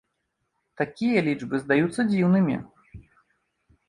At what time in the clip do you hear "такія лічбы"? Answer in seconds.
0.79-1.59